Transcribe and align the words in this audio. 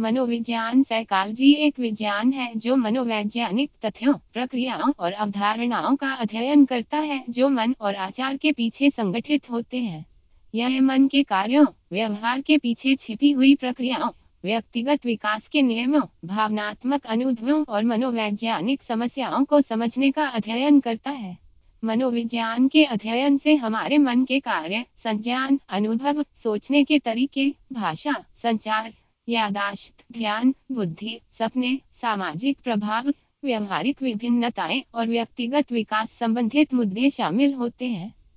मनोविज्ञान 0.00 0.82
साइकोलॉजी 0.82 1.52
एक 1.52 1.78
विज्ञान 1.78 2.32
है 2.32 2.54
जो 2.56 2.76
मनोवैज्ञानिक 2.76 3.70
तथ्यों, 3.84 4.14
प्रक्रियाओं 4.32 4.92
और 4.98 5.12
अवधारणाओं 5.12 5.96
का 5.96 6.12
अध्ययन 6.12 6.64
करता 6.64 6.98
है 6.98 7.24
जो 7.30 7.48
मन 7.48 7.74
और 7.80 7.94
आचार 7.94 8.36
के 8.36 8.52
पीछे 8.52 8.90
संगठित 8.90 9.50
होते 9.50 9.78
हैं। 9.78 10.06
यह 10.54 10.82
मन 10.82 11.08
के 11.08 11.22
कार्यों, 11.22 11.66
व्यवहार 11.92 12.40
के 12.40 12.58
पीछे 12.58 12.94
छिपी 12.96 13.30
हुई 13.30 13.54
प्रक्रियाओं, 13.54 14.10
व्यक्तिगत 14.44 15.06
विकास 15.06 15.48
के 15.48 15.62
नियमों, 15.62 16.02
भावनात्मक 16.24 17.06
अनुभवों 17.06 17.64
और 17.68 17.84
मनोवैज्ञानिक 17.84 18.82
समस्याओं 18.82 19.44
को 19.44 19.60
समझने 19.60 20.10
का 20.10 20.26
अध्ययन 20.26 20.80
करता 20.80 21.10
है। 21.10 21.38
मनोविज्ञान 21.84 22.68
के 22.68 22.84
अध्ययन 22.84 23.36
से 23.36 23.54
हमारे 23.54 23.98
मन 23.98 24.24
के 24.24 24.40
कार्य, 24.40 24.84
संज्ञान, 24.96 25.60
अनुभव, 25.68 26.24
सोचने 26.34 26.84
के 26.84 26.98
तरीके, 26.98 27.54
भाषा, 27.72 28.24
संचार 28.34 28.94
यादाश्त, 29.28 30.04
ध्यान, 30.12 30.54
बुद्धि, 30.72 31.20
सपने, 31.32 31.80
सामाजिक 31.92 32.58
प्रभाव, 32.64 33.12
व्यवहारिक 33.44 34.02
विभिन्नताएँ 34.02 34.82
और 34.94 35.06
व्यक्तिगत 35.06 35.72
विकास 35.72 36.10
संबंधित 36.10 36.74
मुद्दे 36.74 37.10
शामिल 37.10 37.54
होते 37.54 37.86
हैं। 37.86 38.14